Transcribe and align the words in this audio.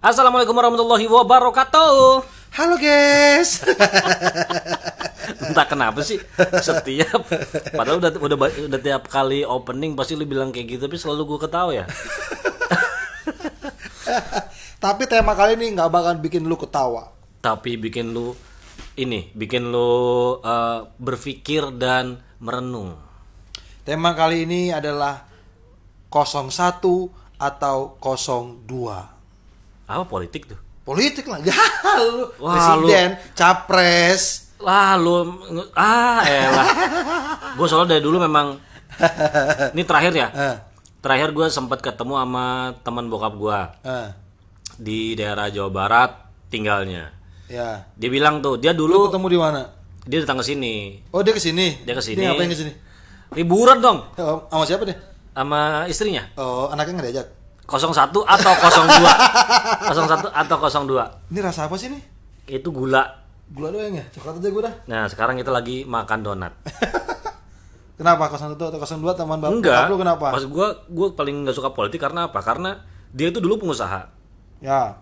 Assalamualaikum 0.00 0.56
warahmatullahi 0.56 1.04
wabarakatuh. 1.12 2.24
Halo 2.56 2.80
guys. 2.80 3.60
Entah 5.44 5.68
kenapa 5.68 6.00
sih 6.00 6.16
setiap 6.64 7.20
padahal 7.76 8.00
udah 8.00 8.16
udah 8.16 8.36
udah 8.72 8.80
tiap 8.80 9.12
kali 9.12 9.44
opening 9.44 9.92
pasti 9.92 10.16
lu 10.16 10.24
bilang 10.24 10.56
kayak 10.56 10.72
gitu 10.72 10.88
tapi 10.88 10.96
selalu 10.96 11.36
gue 11.36 11.38
ketawa 11.44 11.76
ya. 11.76 11.84
Tapi 14.88 15.04
tema 15.04 15.36
kali 15.36 15.60
ini 15.60 15.76
nggak 15.76 15.92
bakal 15.92 16.16
bikin 16.16 16.48
lu 16.48 16.56
ketawa. 16.56 17.12
Tapi 17.44 17.76
bikin 17.76 18.16
lu 18.16 18.32
ini, 18.96 19.28
bikin 19.36 19.68
lu 19.68 20.40
eh, 20.40 20.80
berpikir 20.96 21.76
dan 21.76 22.24
merenung. 22.40 22.96
Tema 23.84 24.16
kali 24.16 24.48
ini 24.48 24.72
adalah 24.72 25.28
01 26.08 26.88
atau 27.36 28.00
02. 28.00 29.19
Apa 29.90 30.06
politik 30.06 30.46
tuh? 30.46 30.58
Politik 30.80 31.26
lah. 31.26 31.42
Ya, 31.44 31.54
lu 31.98 32.30
Wah, 32.38 32.74
lu- 32.74 32.86
presiden, 32.86 33.18
capres. 33.34 34.22
Lah 34.58 34.94
lu 34.94 35.24
ah 35.72 36.20
elah. 36.22 36.66
gue 37.56 37.66
soalnya 37.66 37.94
dari 37.94 38.02
dulu 38.02 38.20
memang 38.20 38.54
ini 39.74 39.82
terakhir 39.82 40.12
ya. 40.12 40.28
Eh, 40.30 40.56
Terakhir 41.00 41.32
gue 41.32 41.46
sempat 41.48 41.80
ketemu 41.80 42.12
sama 42.14 42.44
teman 42.78 43.08
bokap 43.08 43.32
gue 43.34 43.60
eh, 43.84 44.08
di 44.76 45.00
daerah 45.14 45.48
Jawa 45.48 45.70
Barat 45.70 46.10
tinggalnya. 46.46 47.08
ya. 47.46 47.88
Dia 47.90 48.10
bilang 48.10 48.38
tuh, 48.38 48.56
dia 48.56 48.70
Lu 48.70 48.84
dulu 48.84 49.08
ketemu 49.08 49.26
di 49.26 49.38
mana? 49.38 49.62
dia 50.00 50.20
datang 50.20 50.40
ke 50.40 50.46
sini. 50.46 51.00
Oh, 51.08 51.20
dia 51.20 51.30
ke 51.30 51.40
sini. 51.40 51.80
Dia 51.80 51.92
ke 51.92 52.00
sini. 52.00 52.18
Dia 52.18 52.32
ngapain 52.32 52.48
ke 52.48 52.58
sini? 52.58 52.72
Liburan 53.32 53.78
dong 53.78 53.98
Oh, 54.18 54.44
sama 54.46 54.64
siapa 54.64 54.84
deh? 54.84 54.96
sama 55.30 55.86
istrinya. 55.86 56.26
Oh, 56.34 56.68
anaknya 56.68 56.92
nggak 56.94 57.06
diajak. 57.08 57.26
01 57.78 58.10
atau 58.10 58.52
02. 58.54 59.92
01 59.94 60.32
atau 60.42 60.56
02. 60.58 61.30
Ini 61.30 61.40
rasa 61.44 61.70
apa 61.70 61.76
sih 61.78 61.92
nih? 61.92 62.02
Itu 62.50 62.74
gula. 62.74 63.06
Gula 63.50 63.70
doang 63.70 63.94
ya? 63.94 64.04
Coklat 64.10 64.42
aja 64.42 64.48
gue 64.50 64.62
dah. 64.62 64.74
Nah, 64.86 65.02
sekarang 65.06 65.38
kita 65.38 65.54
lagi 65.54 65.86
makan 65.86 66.18
donat. 66.22 66.54
Kenapa 68.00 68.32
01 68.32 68.56
atau 68.56 68.80
02 68.80 69.12
teman 69.12 69.36
bapak 69.36 69.52
Enggak. 69.60 69.84
lu 69.92 70.00
kenapa? 70.00 70.32
Maksud 70.32 70.48
gua 70.48 70.72
gua 70.88 71.12
paling 71.12 71.44
nggak 71.44 71.52
suka 71.52 71.68
politik 71.76 72.00
karena 72.00 72.32
apa? 72.32 72.40
Karena 72.40 72.80
dia 73.12 73.28
itu 73.28 73.44
dulu 73.44 73.60
pengusaha. 73.60 74.08
Ya. 74.64 74.96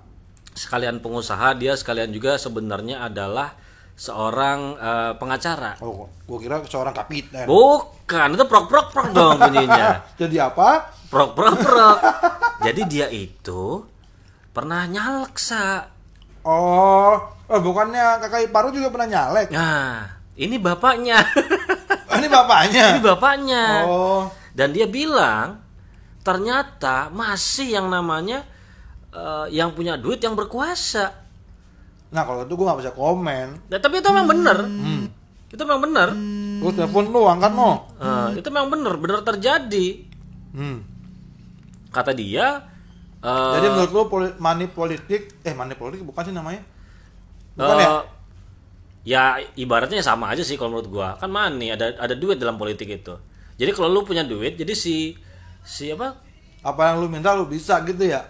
Sekalian 0.59 0.99
pengusaha, 0.99 1.55
dia 1.55 1.79
sekalian 1.79 2.11
juga 2.11 2.35
sebenarnya 2.35 3.07
adalah 3.07 3.55
seorang 3.95 4.75
eh, 4.75 5.13
pengacara. 5.15 5.79
Oh, 5.79 6.11
gue 6.11 6.39
kira 6.43 6.59
seorang 6.67 6.91
kapiten. 6.91 7.47
Bukan, 7.47 8.35
itu 8.35 8.45
prok-prok-prok 8.51 9.15
dong 9.15 9.39
bunyinya. 9.47 10.03
Jadi 10.21 10.39
apa? 10.43 10.91
Prok 11.07 11.39
prok 11.39 11.55
prok. 11.55 11.99
Jadi 12.59 12.81
dia 12.91 13.07
itu 13.07 13.87
pernah 14.51 14.83
nyaleksa. 14.91 15.87
Oh, 16.43 17.15
oh 17.47 17.61
bukannya 17.63 18.19
kakak 18.19 18.51
ipar 18.51 18.67
lu 18.67 18.75
juga 18.75 18.91
pernah 18.91 19.09
nyalek? 19.09 19.49
Nah, 19.55 20.19
ini 20.35 20.59
bapaknya. 20.59 21.23
Oh, 22.11 22.17
ini 22.19 22.27
bapaknya. 22.27 22.85
ini 22.99 23.01
bapaknya. 23.05 23.65
Oh, 23.87 24.27
Dan 24.51 24.75
dia 24.75 24.91
bilang 24.91 25.63
ternyata 26.27 27.15
masih 27.15 27.79
yang 27.79 27.87
namanya 27.87 28.43
eh, 29.15 29.47
yang 29.55 29.71
punya 29.73 29.95
duit 29.95 30.19
yang 30.19 30.35
berkuasa. 30.35 31.31
nah 32.09 32.25
kalau 32.25 32.49
itu 32.49 32.57
gue 32.57 32.65
gak 32.65 32.81
bisa 32.81 32.93
komen. 32.97 33.69
Nah, 33.69 33.79
tapi 33.79 34.01
itu 34.01 34.09
memang 34.09 34.27
benar. 34.27 34.59
Itu 35.49 35.63
memang 35.63 35.83
benar. 35.85 36.09
Lu 36.59 36.75
telepon 36.75 37.07
lu, 37.13 37.23
angkat 37.29 37.53
no. 37.55 37.87
Eh, 38.03 38.43
itu 38.43 38.49
memang 38.51 38.69
benar, 38.73 38.95
benar 38.99 39.21
terjadi. 39.23 39.87
Hmm. 40.57 40.98
Kata 41.89 42.13
dia. 42.13 42.63
eh, 43.19 43.53
Jadi 43.59 43.67
menurut 43.69 43.91
lu 43.91 44.03
poli- 44.07 44.37
money 44.39 44.69
politik, 44.69 45.43
eh 45.43 45.51
money 45.51 45.75
politik 45.75 46.05
bukan 46.05 46.23
sih 46.23 46.35
namanya? 46.35 46.63
Bukan 47.59 47.77
Eh, 47.77 47.83
ya? 47.83 47.91
ya 49.05 49.23
ibaratnya 49.57 49.99
sama 49.99 50.31
aja 50.31 50.45
sih 50.45 50.55
kalau 50.55 50.77
menurut 50.77 50.89
gua 50.89 51.09
kan 51.17 51.27
money 51.27 51.73
ada 51.73 51.97
ada 51.97 52.13
duit 52.13 52.37
dalam 52.37 52.55
politik 52.55 52.87
itu 52.87 53.15
jadi 53.57 53.73
kalau 53.73 53.89
lu 53.89 54.01
punya 54.05 54.21
duit 54.23 54.55
jadi 54.55 54.71
si 54.77 55.17
si 55.65 55.89
apa 55.91 56.13
Apa 56.61 56.93
yang 56.93 57.01
lu 57.01 57.07
minta 57.09 57.33
lu 57.33 57.47
bisa 57.47 57.81
gitu 57.83 58.05
ya? 58.05 58.21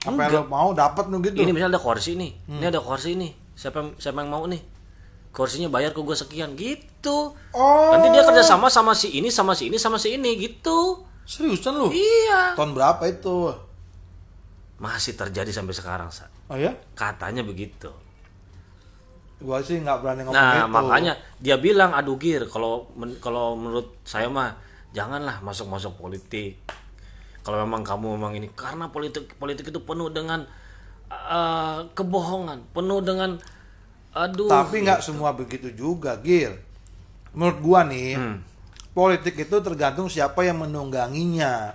Apa 0.00 0.28
yang 0.28 0.44
lu 0.44 0.48
mau 0.48 0.70
dapat 0.72 1.08
lu 1.08 1.18
gitu? 1.20 1.34
ini 1.34 1.50
misalnya 1.50 1.76
ada 1.76 1.82
kursi 1.82 2.14
nih 2.14 2.30
ini 2.46 2.64
ada 2.64 2.78
kursi 2.78 3.16
nih 3.16 3.32
siapa 3.52 3.82
yang- 3.82 3.96
siapa 3.98 4.22
yang 4.22 4.30
mau 4.30 4.44
nih 4.46 4.62
kursinya 5.30 5.68
bayar 5.68 5.90
ke 5.90 6.00
gua 6.00 6.14
sekian 6.14 6.54
gitu 6.54 7.34
Oh, 7.50 7.90
nanti 7.90 8.08
dia 8.08 8.22
kerja 8.22 8.40
sama 8.40 8.70
sama 8.70 8.94
si 8.94 9.10
ini 9.10 9.28
sama 9.28 9.52
si 9.52 9.66
ini 9.66 9.76
sama 9.76 9.98
si 9.98 10.14
ini 10.14 10.38
gitu 10.38 11.02
seriusan 11.24 11.74
lu? 11.76 11.88
iya 11.90 12.54
Tahun 12.54 12.72
berapa 12.72 13.02
itu? 13.06 13.52
masih 14.80 15.12
terjadi 15.12 15.52
sampai 15.52 15.76
sekarang 15.76 16.08
sa 16.08 16.24
Oh 16.48 16.56
ya? 16.56 16.72
katanya 16.96 17.44
begitu 17.44 17.92
Gua 19.40 19.56
sih 19.60 19.80
nggak 19.80 20.04
berani 20.04 20.20
ngomong 20.24 20.36
Nah, 20.36 20.68
itu. 20.68 20.72
makanya 20.72 21.12
dia 21.40 21.56
bilang 21.56 21.96
aduh 21.96 22.16
gir 22.16 22.44
kalau 22.44 22.84
men- 22.92 23.16
kalau 23.24 23.56
menurut 23.56 23.96
saya 24.04 24.28
mah 24.28 24.52
janganlah 24.92 25.40
masuk-masuk 25.40 25.96
politik. 25.96 26.60
Kalau 27.40 27.64
memang 27.64 27.80
kamu 27.80 28.20
memang 28.20 28.36
ini 28.36 28.52
karena 28.52 28.92
politik 28.92 29.32
politik 29.40 29.72
itu 29.72 29.80
penuh 29.80 30.12
dengan 30.12 30.44
eh, 31.08 31.78
kebohongan, 31.96 32.68
penuh 32.76 33.00
dengan 33.00 33.40
aduh. 34.12 34.52
Tapi 34.52 34.84
nggak 34.84 35.00
semua 35.00 35.32
begitu 35.32 35.72
juga, 35.72 36.20
Gil. 36.20 36.60
Menurut 37.32 37.58
gua 37.64 37.80
nih, 37.88 38.20
Hmm. 38.20 38.44
Politik 39.00 39.48
itu 39.48 39.56
tergantung 39.64 40.12
siapa 40.12 40.44
yang 40.44 40.60
menungganginya. 40.60 41.72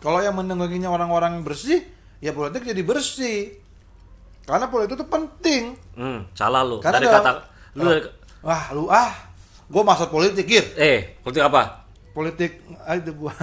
Kalau 0.00 0.24
yang 0.24 0.32
menungganginya 0.32 0.88
orang-orang 0.88 1.44
bersih, 1.44 1.84
ya 2.16 2.32
politik 2.32 2.64
jadi 2.64 2.80
bersih. 2.80 3.60
Karena 4.48 4.72
politik 4.72 4.96
itu 4.96 5.04
penting. 5.04 5.76
Hmm, 5.92 6.24
salah 6.32 6.64
lu. 6.64 6.80
Karena 6.80 6.96
dari 6.96 7.08
ada- 7.12 7.16
kata 7.20 7.30
lu 7.76 7.84
dari- 7.92 8.08
Wah, 8.40 8.62
lu 8.72 8.88
ah, 8.88 9.12
gua 9.68 9.82
masuk 9.84 10.08
politik, 10.08 10.48
Gil. 10.48 10.64
eh, 10.80 11.18
politik 11.20 11.44
apa? 11.44 11.84
Politik, 12.14 12.64
ah, 12.88 12.96
itu 12.96 13.12
gua. 13.12 13.34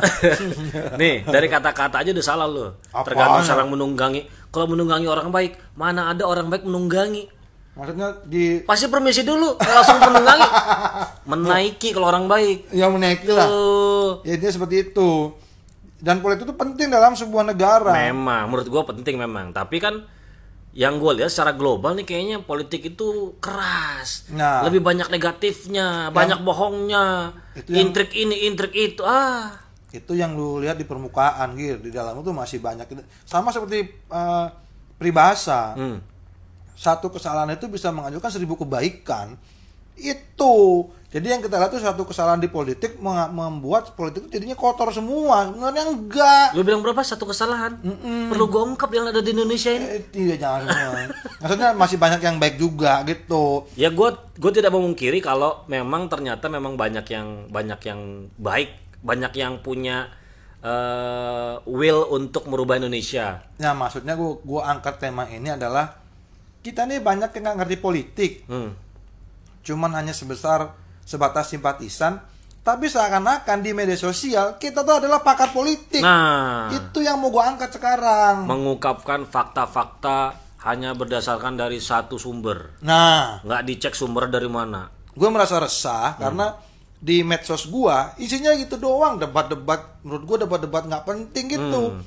Nih, 1.02 1.22
dari 1.28 1.46
kata-kata 1.46 2.02
aja 2.02 2.10
udah 2.10 2.26
salah 2.26 2.48
lu. 2.50 2.72
Apaan? 2.90 3.06
Tergantung 3.06 3.44
siapa 3.46 3.62
yang 3.62 3.74
menunggangi. 3.78 4.26
Kalau 4.50 4.66
menunggangi 4.66 5.06
orang 5.06 5.30
baik, 5.30 5.60
mana 5.78 6.10
ada 6.10 6.26
orang 6.26 6.50
baik 6.50 6.66
menunggangi? 6.66 7.30
Maksudnya 7.74 8.22
di 8.30 8.62
Pasti 8.62 8.86
permisi 8.86 9.26
dulu, 9.26 9.58
langsung 9.58 9.98
menunggangi. 9.98 10.48
Menaiki 11.30 11.90
kalau 11.90 12.14
orang 12.14 12.30
baik. 12.30 12.70
yang 12.70 12.94
menaiki 12.94 13.34
lah. 13.34 13.50
Tuh. 13.50 14.12
Ya, 14.28 14.38
dia 14.38 14.52
seperti 14.54 14.92
itu. 14.92 15.34
Dan 16.04 16.20
politik 16.20 16.46
itu 16.46 16.54
penting 16.54 16.92
dalam 16.92 17.18
sebuah 17.18 17.48
negara. 17.48 17.96
Memang, 17.96 18.52
menurut 18.52 18.68
gua 18.70 18.84
penting 18.86 19.18
memang. 19.18 19.56
Tapi 19.56 19.80
kan 19.82 20.06
yang 20.74 20.98
gue 20.98 21.22
lihat 21.22 21.30
secara 21.30 21.54
global 21.54 21.94
nih 21.94 22.06
kayaknya 22.06 22.38
politik 22.42 22.94
itu 22.94 23.38
keras. 23.38 24.26
Nah. 24.34 24.66
Lebih 24.66 24.82
banyak 24.82 25.08
negatifnya, 25.14 26.10
banyak 26.10 26.42
bohongnya, 26.42 27.38
Itu 27.54 27.72
yang- 27.72 27.94
intrik 27.94 28.10
ini, 28.18 28.50
intrik 28.50 28.74
itu. 28.74 29.06
Ah, 29.06 29.54
itu 29.94 30.18
yang 30.18 30.34
lu 30.34 30.58
lihat 30.58 30.82
di 30.82 30.90
permukaan 30.90 31.54
gitu 31.54 31.78
di 31.78 31.94
dalam 31.94 32.18
itu 32.18 32.34
masih 32.34 32.58
banyak 32.58 32.90
sama 33.30 33.54
seperti 33.54 33.86
eh, 33.94 34.48
peribahasa 34.98 35.78
hmm. 35.78 35.98
Satu 36.74 37.14
kesalahan 37.14 37.54
itu 37.54 37.70
bisa 37.70 37.94
mengajukan 37.94 38.30
seribu 38.30 38.58
kebaikan. 38.60 39.38
Itu. 39.94 40.90
Jadi 41.14 41.30
yang 41.30 41.46
kita 41.46 41.62
lihat 41.62 41.70
itu 41.70 41.86
satu 41.86 42.10
kesalahan 42.10 42.42
di 42.42 42.50
politik 42.50 42.98
membuat 42.98 43.94
politik 43.94 44.26
itu 44.26 44.42
jadinya 44.42 44.58
kotor 44.58 44.90
semua. 44.90 45.46
Sebenarnya 45.46 45.86
enggak. 45.86 46.48
Lu 46.58 46.66
bilang 46.66 46.82
berapa? 46.82 47.06
Satu 47.06 47.30
kesalahan? 47.30 47.78
Perlu 48.34 48.50
gue 48.50 48.62
ungkap 48.74 48.90
yang 48.90 49.14
ada 49.14 49.22
di 49.22 49.30
Indonesia 49.30 49.70
ini. 49.70 49.86
eh, 49.86 50.02
tidak 50.10 50.42
jangan 50.42 50.62
semua. 50.66 50.92
Maksudnya 51.46 51.70
masih 51.78 51.98
banyak 52.02 52.22
yang 52.26 52.42
baik 52.42 52.58
juga 52.58 53.06
gitu. 53.06 53.70
Ya 53.78 53.94
gue 53.94 54.10
gue 54.42 54.52
tidak 54.58 54.74
memungkiri 54.74 55.22
kalau 55.22 55.62
memang 55.70 56.10
ternyata 56.10 56.50
memang 56.50 56.74
banyak 56.74 57.06
yang 57.14 57.46
banyak 57.54 57.80
yang 57.86 58.34
baik, 58.42 58.74
banyak 59.06 59.38
yang 59.38 59.62
punya 59.62 60.10
eh, 60.64 61.56
will 61.68 62.10
untuk 62.10 62.48
merubah 62.50 62.80
Indonesia. 62.80 63.44
nah 63.60 63.76
maksudnya 63.76 64.16
gua 64.16 64.40
gua 64.42 64.62
angkat 64.72 64.98
tema 64.98 65.28
ini 65.28 65.52
adalah 65.52 66.03
kita 66.64 66.88
nih 66.88 67.04
banyak 67.04 67.30
yang 67.36 67.44
nggak 67.44 67.58
ngerti 67.60 67.78
politik. 67.78 68.32
Hmm. 68.48 68.72
cuman 69.64 69.96
hanya 69.96 70.12
sebesar 70.12 70.76
sebatas 71.08 71.48
simpatisan. 71.48 72.20
Tapi 72.64 72.88
seakan-akan 72.88 73.60
di 73.60 73.72
media 73.76 73.96
sosial 74.00 74.56
kita 74.56 74.88
tuh 74.88 75.04
adalah 75.04 75.20
pakar 75.20 75.52
politik. 75.52 76.00
Nah, 76.00 76.72
itu 76.72 77.04
yang 77.04 77.20
mau 77.20 77.28
gua 77.32 77.52
angkat 77.52 77.76
sekarang. 77.76 78.48
Mengungkapkan 78.48 79.28
fakta-fakta 79.28 80.40
hanya 80.68 80.96
berdasarkan 80.96 81.60
dari 81.60 81.84
satu 81.84 82.16
sumber, 82.16 82.80
nah. 82.80 83.44
Nggak 83.44 83.62
dicek 83.68 83.94
sumber 83.96 84.32
dari 84.32 84.48
mana. 84.48 84.88
gue 85.14 85.30
merasa 85.30 85.62
resah 85.62 86.18
karena 86.18 86.58
di 86.98 87.22
medsos 87.22 87.68
gua 87.68 88.16
isinya 88.16 88.56
gitu 88.56 88.80
doang. 88.80 89.20
Debat-debat 89.20 90.04
menurut 90.08 90.24
gua 90.24 90.38
debat-debat 90.48 90.84
nggak 90.88 91.04
penting 91.04 91.46
gitu. 91.56 92.00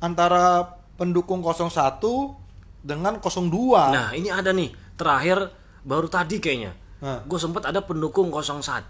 Antara 0.00 0.76
pendukung 1.00 1.40
01 1.40 2.45
dengan 2.86 3.18
02. 3.18 3.50
Nah, 3.90 4.14
ini 4.14 4.30
ada 4.30 4.54
nih. 4.54 4.70
Terakhir 4.94 5.50
baru 5.82 6.06
tadi 6.06 6.38
kayaknya. 6.38 6.72
Nah. 7.02 7.26
Gue 7.26 7.38
sempat 7.42 7.66
ada 7.66 7.82
pendukung 7.82 8.30
01, 8.30 8.38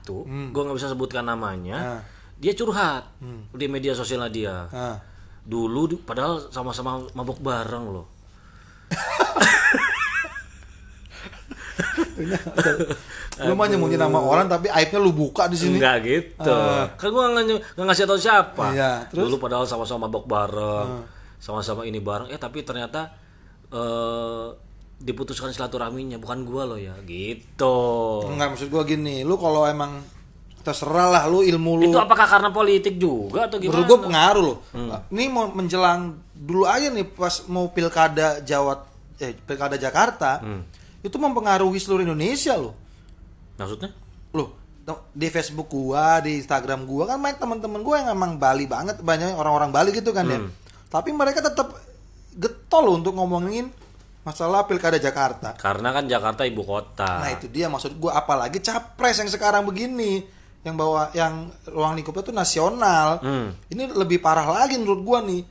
hmm. 0.04 0.52
gue 0.52 0.62
nggak 0.62 0.76
bisa 0.76 0.92
sebutkan 0.92 1.24
namanya. 1.24 1.96
Nah. 1.96 2.00
Dia 2.36 2.52
curhat 2.52 3.16
hmm. 3.24 3.56
di 3.56 3.66
media 3.72 3.96
sosialnya 3.96 4.28
dia. 4.28 4.68
Nah. 4.68 5.00
Dulu 5.46 6.04
padahal 6.04 6.52
sama-sama 6.52 7.00
mabuk 7.16 7.40
bareng 7.40 7.84
loh. 7.88 8.06
lu 13.36 13.52
mah 13.52 13.68
nyemunyi 13.68 14.00
nama 14.00 14.16
orang 14.16 14.48
tapi 14.48 14.72
aibnya 14.72 14.96
lu 15.02 15.12
buka 15.12 15.50
di 15.50 15.56
sini. 15.58 15.76
Enggak 15.76 15.96
gitu. 16.06 16.48
Uh. 16.48 16.88
Kan 16.96 17.08
gua 17.12 17.28
nggak 17.34 17.60
ngasih 17.76 18.08
tau 18.08 18.16
siapa. 18.18 18.72
Iya, 18.72 19.04
terus? 19.10 19.28
Dulu 19.28 19.36
padahal 19.42 19.66
sama-sama 19.68 20.06
mabok 20.08 20.24
bareng. 20.24 20.88
Uh. 21.02 21.04
Sama-sama 21.36 21.84
ini 21.84 22.00
bareng. 22.00 22.32
Eh 22.32 22.40
tapi 22.40 22.64
ternyata 22.64 23.25
eh 23.72 24.48
diputuskan 24.96 25.52
silaturahminya 25.52 26.16
bukan 26.16 26.48
gua 26.48 26.64
loh 26.64 26.80
ya. 26.80 26.96
Gitu. 27.04 27.76
Enggak 28.26 28.56
maksud 28.56 28.68
gua 28.72 28.82
gini, 28.88 29.20
lu 29.22 29.36
kalau 29.36 29.68
emang 29.68 30.00
terserah 30.64 31.12
lah 31.12 31.22
lu 31.30 31.46
ilmu 31.46 31.78
lu. 31.78 31.92
Itu 31.92 32.00
apakah 32.00 32.26
karena 32.26 32.50
politik 32.50 32.98
juga 32.98 33.46
atau 33.46 33.62
gimana? 33.62 33.76
Menurut 33.76 33.86
gua 33.86 34.00
pengaruh 34.02 34.42
loh. 34.42 34.58
Hmm. 34.74 34.90
Ini 35.14 35.24
mau 35.30 35.46
menjelang 35.52 36.18
dulu 36.34 36.66
aja 36.66 36.90
nih 36.90 37.06
pas 37.06 37.46
mau 37.46 37.70
pilkada 37.70 38.42
Jawa 38.42 38.82
eh 39.22 39.36
pilkada 39.36 39.78
Jakarta. 39.78 40.42
Hmm. 40.42 40.66
Itu 41.04 41.22
mempengaruhi 41.22 41.78
seluruh 41.78 42.02
Indonesia 42.02 42.58
loh. 42.58 42.74
Maksudnya? 43.60 43.94
Loh, 44.34 44.58
di 45.14 45.28
Facebook 45.30 45.70
gua, 45.70 46.18
di 46.18 46.42
Instagram 46.42 46.82
gua 46.82 47.14
kan 47.14 47.22
banyak 47.22 47.38
teman-teman 47.38 47.80
gua 47.86 48.02
yang 48.02 48.18
emang 48.18 48.34
Bali 48.42 48.66
banget, 48.66 48.98
banyak 49.04 49.38
orang-orang 49.38 49.70
Bali 49.70 49.94
gitu 49.94 50.10
kan 50.10 50.26
ya. 50.26 50.42
Hmm. 50.42 50.50
Tapi 50.90 51.14
mereka 51.14 51.46
tetap 51.46 51.78
getol 52.36 52.82
loh 52.84 52.94
untuk 53.00 53.16
ngomongin 53.16 53.72
masalah 54.22 54.66
pilkada 54.68 55.00
Jakarta. 55.00 55.54
Karena 55.56 55.94
kan 55.94 56.04
Jakarta 56.04 56.42
ibu 56.44 56.62
kota. 56.66 57.22
Nah 57.22 57.30
itu 57.32 57.46
dia 57.48 57.70
maksud 57.70 57.96
gua 57.96 58.20
apalagi 58.20 58.58
capres 58.60 59.22
yang 59.22 59.30
sekarang 59.30 59.64
begini 59.64 60.20
yang 60.66 60.74
bawa 60.74 61.14
yang 61.14 61.46
ruang 61.70 61.94
lingkupnya 61.94 62.26
tuh 62.26 62.34
nasional. 62.34 63.22
Hmm. 63.22 63.54
Ini 63.70 63.94
lebih 63.94 64.18
parah 64.18 64.46
lagi 64.50 64.76
menurut 64.76 65.00
gua 65.06 65.22
nih. 65.22 65.46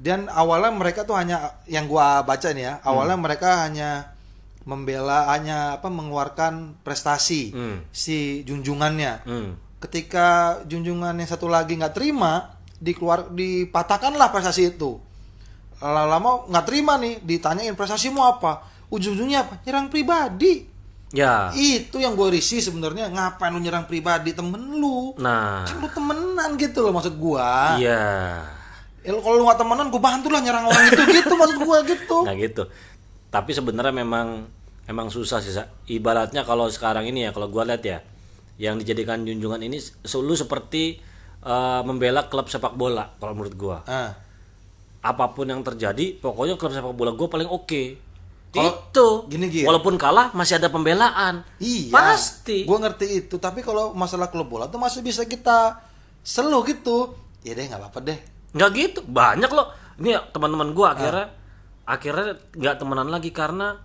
Dan 0.00 0.26
awalnya 0.32 0.72
mereka 0.72 1.04
tuh 1.04 1.14
hanya 1.14 1.60
yang 1.68 1.84
gua 1.86 2.24
baca 2.24 2.50
nih 2.50 2.64
ya, 2.64 2.74
awalnya 2.82 3.20
mereka 3.20 3.68
hanya 3.68 4.16
membela 4.64 5.28
hanya 5.32 5.80
apa 5.80 5.88
mengeluarkan 5.88 6.82
prestasi 6.84 7.52
Hmm. 7.52 7.78
si 7.92 8.42
junjungannya. 8.42 9.24
Hmm. 9.24 9.50
Ketika 9.80 10.60
junjungan 10.68 11.16
yang 11.16 11.28
satu 11.28 11.48
lagi 11.48 11.76
nggak 11.76 11.96
terima, 11.96 12.58
dikeluar 12.80 13.28
dipatahkanlah 13.32 14.28
prestasi 14.32 14.76
itu. 14.76 15.00
Lama-lama 15.80 16.44
nggak 16.46 16.64
terima 16.68 17.00
nih, 17.00 17.24
ditanyain 17.24 17.72
prestasimu 17.72 18.20
apa? 18.20 18.68
Ujung-ujungnya 18.92 19.48
apa? 19.48 19.54
Nyerang 19.64 19.88
pribadi. 19.88 20.68
Ya. 21.10 21.50
Itu 21.56 21.98
yang 21.98 22.14
gue 22.14 22.38
risih 22.38 22.62
sebenarnya. 22.62 23.10
Ngapain 23.10 23.50
lu 23.50 23.58
nyerang 23.58 23.88
pribadi 23.90 24.30
temen 24.30 24.78
lu? 24.78 25.16
Nah. 25.18 25.66
Kan 25.66 25.82
lu 25.82 25.88
temenan 25.90 26.54
gitu 26.54 26.86
loh 26.86 26.94
maksud 26.94 27.18
gua. 27.18 27.80
Iya. 27.80 28.04
Ya, 29.00 29.10
kalau 29.16 29.40
lu 29.40 29.48
gak 29.48 29.58
temenan, 29.58 29.88
gue 29.88 29.98
bantu 29.98 30.28
lah 30.28 30.44
nyerang 30.44 30.68
orang 30.68 30.84
itu 30.86 31.02
gitu 31.18 31.32
maksud 31.34 31.58
gua 31.64 31.78
gitu. 31.82 32.18
Nah 32.28 32.34
gitu. 32.36 32.62
Tapi 33.32 33.50
sebenarnya 33.56 33.94
memang 33.94 34.46
emang 34.86 35.08
susah 35.10 35.42
sih. 35.42 35.50
Sa. 35.50 35.66
Ibaratnya 35.90 36.46
kalau 36.46 36.70
sekarang 36.70 37.08
ini 37.08 37.26
ya, 37.26 37.30
kalau 37.34 37.50
gua 37.50 37.66
lihat 37.66 37.82
ya, 37.82 37.98
yang 38.60 38.78
dijadikan 38.78 39.24
junjungan 39.26 39.64
ini 39.66 39.80
lu 40.20 40.34
seperti 40.36 41.00
eh, 41.42 41.80
membela 41.82 42.28
klub 42.30 42.46
sepak 42.46 42.76
bola 42.76 43.16
kalau 43.18 43.34
menurut 43.34 43.54
gua. 43.58 43.78
Ah. 43.88 44.14
Apa 45.00 45.30
pun 45.30 45.44
yang 45.44 45.60
terjadi, 45.60 46.12
pokoknya 46.14 46.54
klub 46.54 46.70
sepak 46.70 46.92
bola 46.92 47.10
gua 47.10 47.26
paling 47.26 47.46
oke. 47.46 47.82
Kalau- 48.50 48.74
Itu. 48.82 49.08
gini, 49.26 49.46
Gir. 49.46 49.64
Walaupun 49.64 49.94
kalah 49.94 50.30
masih 50.30 50.56
ada 50.56 50.66
pembelaan. 50.66 51.46
Iya. 51.56 51.88
Pasti. 51.88 52.64
Gue 52.64 52.76
ngerti 52.76 53.06
itu. 53.20 53.36
Tapi 53.36 53.60
kalau 53.60 53.92
masalah 53.92 54.26
klub 54.26 54.46
bola 54.46 54.66
tuh 54.66 54.76
masih 54.76 55.00
bisa 55.00 55.22
kita 55.22 55.78
selu 56.20 56.60
gitu. 56.64 57.14
Ya 57.40 57.52
deh 57.52 57.64
nggak 57.64 57.80
apa-apa 57.80 58.00
deh. 58.02 58.18
nggak 58.50 58.70
gitu 58.74 59.00
banyak 59.04 59.46
loh 59.48 59.70
ini 59.96 60.10
teman-teman 60.28 60.74
gua 60.74 60.90
akhirnya 60.90 61.30
akhirnya 61.84 62.26
nggak 62.50 62.76
temenan 62.76 63.06
lagi 63.06 63.30
karena 63.30 63.78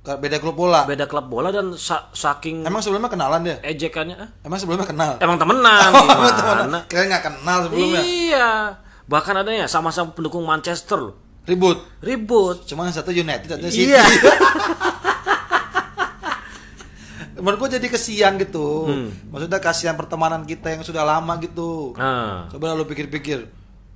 Beda 0.00 0.38
klub 0.38 0.56
bola. 0.56 0.82
beda 0.84 1.04
klub 1.04 1.26
bola 1.26 1.50
dan 1.50 1.74
sa- 1.74 2.08
saking 2.10 2.62
Emang 2.62 2.78
sebelumnya 2.78 3.10
kenalan 3.10 3.42
dia? 3.42 3.60
ejekannya 3.60 4.16
ah, 4.16 4.30
Emang 4.40 4.56
sebelumnya 4.56 4.86
kenal? 4.86 5.18
emang 5.18 5.36
temenan 5.36 5.90
Oh, 5.92 6.06
gimana 6.06 6.32
temenan. 6.32 6.82
Kira 6.86 7.02
nggak 7.04 7.24
kenal 7.24 7.58
sebelumnya. 7.62 8.00
iya 8.00 8.50
bahkan 9.06 9.34
ada 9.34 9.48
ya 9.48 9.66
sama-sama 9.66 10.10
pendukung 10.10 10.42
Manchester 10.42 10.98
loh 11.00 11.16
Ribut. 11.46 11.78
ribut 12.02 12.66
Cuma 12.66 12.84
yang 12.84 12.92
satu 12.92 13.14
United, 13.14 13.46
satu 13.46 13.70
City. 13.70 13.86
iya 13.88 14.02
Menurut 17.36 17.68
gue 17.68 17.78
jadi 17.78 17.86
kesian 17.86 18.40
gitu. 18.40 18.88
Hmm. 18.88 19.12
Maksudnya 19.28 19.60
kasihan 19.60 19.92
pertemanan 19.94 20.42
kita 20.42 20.72
yang 20.72 20.80
sudah 20.82 21.04
lama 21.04 21.36
gitu. 21.38 21.92
nah 21.94 22.48
Coba 22.48 22.72
lu 22.72 22.82
pikir-pikir. 22.82 23.44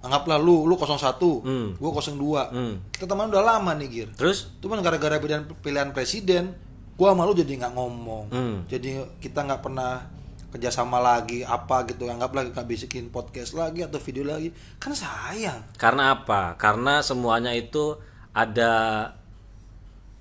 Anggaplah 0.00 0.36
lu, 0.36 0.64
lu 0.64 0.76
01, 0.76 1.40
Hmm. 1.40 1.76
gua 1.76 1.90
02. 1.92 2.52
Hmm. 2.52 2.74
Kita 2.88 3.04
teman 3.04 3.28
udah 3.28 3.42
lama 3.42 3.72
nih, 3.76 3.88
Gir. 3.88 4.08
terus 4.16 4.48
Cuman 4.60 4.80
gara-gara 4.80 5.16
pilihan, 5.16 5.44
pilihan 5.60 5.88
presiden, 5.90 6.56
gua 6.96 7.12
sama 7.12 7.24
lu 7.24 7.32
jadi 7.34 7.52
nggak 7.60 7.72
ngomong. 7.74 8.24
Hmm. 8.32 8.56
Jadi 8.64 8.96
kita 9.20 9.44
nggak 9.44 9.60
pernah 9.60 10.04
kerjasama 10.50 10.98
lagi 10.98 11.46
apa 11.46 11.86
gitu 11.86 12.10
anggap 12.10 12.34
lagi 12.34 12.50
nggak 12.50 12.66
bisikin 12.66 13.08
podcast 13.08 13.54
lagi 13.54 13.86
atau 13.86 14.02
video 14.02 14.26
lagi 14.26 14.50
kan 14.82 14.92
sayang 14.92 15.62
karena 15.78 16.18
apa 16.18 16.58
karena 16.58 17.00
semuanya 17.00 17.54
itu 17.54 17.96
ada 18.34 18.72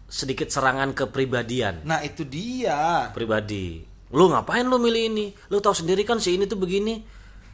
sedikit 0.10 0.50
serangan 0.50 0.94
kepribadian 0.94 1.86
nah 1.86 2.02
itu 2.02 2.26
dia 2.26 3.10
pribadi. 3.14 3.90
Lu 4.10 4.26
ngapain 4.34 4.66
lu 4.66 4.82
milih 4.82 5.04
ini? 5.14 5.26
Lu 5.54 5.62
tahu 5.62 5.78
sendiri 5.78 6.02
kan 6.02 6.18
si 6.18 6.34
ini 6.34 6.50
tuh 6.50 6.58
begini. 6.58 6.98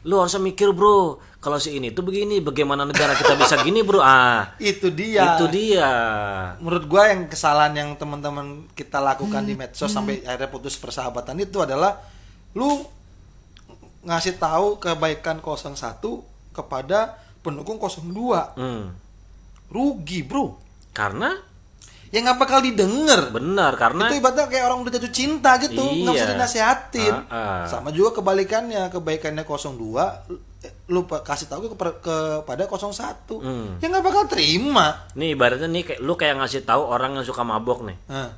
Lu 0.06 0.22
harusnya 0.22 0.40
mikir, 0.40 0.70
Bro. 0.72 1.20
Kalau 1.42 1.58
si 1.60 1.76
ini 1.76 1.92
tuh 1.92 2.06
begini, 2.06 2.40
bagaimana 2.40 2.86
negara 2.88 3.12
kita 3.12 3.36
bisa 3.36 3.60
gini, 3.66 3.84
Bro? 3.84 4.00
Ah, 4.00 4.56
itu 4.56 4.88
dia 4.88 5.36
itu 5.36 5.46
dia. 5.52 5.90
menurut 6.62 6.88
gua 6.88 7.12
yang 7.12 7.28
kesalahan 7.28 7.74
yang 7.76 7.90
teman-teman 8.00 8.70
kita 8.72 9.02
lakukan 9.02 9.44
di 9.44 9.52
medsos 9.52 9.90
sampai 9.92 10.24
akhirnya 10.24 10.48
putus 10.48 10.80
persahabatan 10.80 11.44
itu 11.44 11.60
adalah 11.60 12.00
lu 12.56 12.80
ngasih 14.02 14.34
tahu 14.36 14.78
kebaikan 14.78 15.38
01 15.38 16.00
kepada 16.50 17.14
pendukung 17.40 17.76
02 17.76 18.56
Hmm. 18.56 18.96
rugi 19.68 20.22
bro 20.22 20.56
Karena 20.90 21.36
ya 22.08 22.22
nggak 22.22 22.38
bakal 22.38 22.62
didengar 22.62 23.28
benar 23.28 23.74
karena 23.74 24.08
itu 24.08 24.16
ibaratnya 24.16 24.46
kayak 24.46 24.64
orang 24.64 24.78
udah 24.80 24.92
jatuh 24.94 25.12
cinta 25.12 25.58
gitu 25.58 25.82
nggak 25.82 26.14
Iya. 26.14 26.16
usah 26.16 26.32
dinasehatin 26.32 27.14
Ah, 27.28 27.34
ah. 27.34 27.62
sama 27.66 27.90
juga 27.90 28.16
kebalikannya 28.16 28.88
kebaikannya 28.88 29.42
02 29.42 30.24
lu 30.86 31.02
kasih 31.04 31.46
tahu 31.46 31.66
ke 31.66 31.74
kepada 31.76 32.62
01 32.64 33.36
Hmm. 33.36 33.76
ya 33.76 33.90
nggak 33.90 34.00
bakal 34.02 34.24
terima 34.26 35.04
nih 35.12 35.34
ibaratnya 35.34 35.66
nih 35.66 35.82
kayak 35.84 36.00
lu 36.00 36.14
kayak 36.14 36.38
ngasih 36.38 36.62
tahu 36.62 36.86
orang 36.86 37.12
yang 37.12 37.26
suka 37.26 37.42
mabok 37.42 37.84
nih. 37.84 37.98
Nah, 38.06 38.30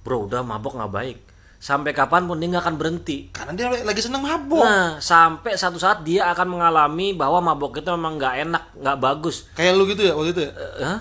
Bro, 0.00 0.26
udah 0.26 0.40
mabok 0.40 0.74
nggak 0.74 0.90
baik. 0.90 1.18
Sampai 1.60 1.92
kapan 1.92 2.24
pun 2.24 2.40
dia 2.40 2.48
nggak 2.48 2.64
akan 2.64 2.76
berhenti. 2.76 3.28
karena 3.30 3.52
dia 3.52 3.68
lagi 3.84 4.00
seneng 4.00 4.24
mabok 4.24 4.64
Nah, 4.64 4.96
sampai 4.96 5.54
satu 5.54 5.76
saat 5.76 6.00
dia 6.00 6.24
akan 6.26 6.56
mengalami 6.56 7.12
bahwa 7.12 7.44
mabok 7.44 7.76
itu 7.76 7.88
memang 7.90 8.16
nggak 8.16 8.34
enak, 8.42 8.64
nggak 8.74 8.96
bagus. 8.96 9.44
kayak 9.52 9.76
lu 9.76 9.84
gitu 9.84 10.02
ya 10.02 10.16
waktu 10.16 10.30
itu 10.30 10.40
ya 10.40 10.52
Hah? 10.80 10.98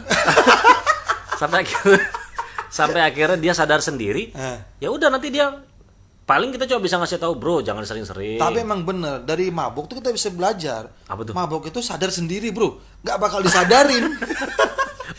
sampai 1.40 1.64
akhirnya 1.64 2.04
sampai 2.70 3.02
akhirnya 3.02 3.38
dia 3.40 3.54
sadar 3.54 3.80
sendiri 3.80 4.30
Eh. 4.30 4.60
ya 4.78 4.92
udah 4.92 5.08
nanti 5.08 5.32
dia 5.32 5.48
paling 6.22 6.52
kita 6.52 6.68
cuma 6.68 6.84
bisa 6.84 7.00
ngasih 7.00 7.18
tahu 7.18 7.34
bro 7.34 7.64
jangan 7.64 7.82
sering-sering 7.82 8.38
Tapi 8.38 8.60
emang 8.60 8.84
bener 8.84 9.24
dari 9.24 9.48
mabuk 9.50 9.88
tuh 9.88 9.98
kita 9.98 10.12
bisa 10.12 10.30
belajar. 10.30 10.92
Apa 11.08 11.24
tuh? 11.24 11.32
Mabuk 11.32 11.66
itu 11.66 11.80
sadar 11.80 12.12
sendiri 12.12 12.52
bro, 12.52 12.76
nggak 13.00 13.16
bakal 13.18 13.40
disadarin. 13.40 14.12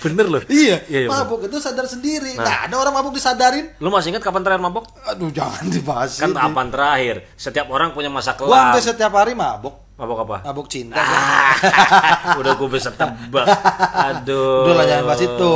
bener 0.01 0.27
loh 0.27 0.43
iya, 0.49 0.81
Iya, 0.89 1.05
iya, 1.05 1.09
mabuk 1.09 1.45
itu 1.45 1.61
sadar 1.61 1.85
sendiri. 1.85 2.33
Nggak 2.33 2.61
ada 2.67 2.75
orang 2.77 2.93
mabuk 2.93 3.13
disadarin. 3.13 3.69
lu 3.77 3.89
masih 3.89 4.11
ingat 4.11 4.21
kapan 4.21 4.41
terakhir 4.41 4.63
mabok 4.63 4.85
Aduh 5.07 5.29
jangan 5.29 5.69
dibahas 5.69 6.17
kan 6.17 6.33
kapan 6.33 6.67
terakhir 6.69 7.17
setiap 7.37 7.69
orang 7.69 7.93
punya 7.93 8.09
masa 8.09 8.33
Gua 8.35 8.49
kelam 8.49 8.65
hampir 8.73 8.83
setiap 8.83 9.13
hari 9.13 9.33
mabuk, 9.33 9.77
mabok 9.95 10.19
apa 10.25 10.37
mabuk 10.47 10.67
cinta. 10.67 10.97
Ah, 10.97 11.53
udah 12.41 12.53
gue 12.55 12.69
bisa 12.69 12.91
tebak 12.91 13.47
aduh 13.93 14.65
Udah 14.65 14.75
lah 14.75 14.85
jangan 14.85 15.05
bahas 15.07 15.23
itu. 15.23 15.55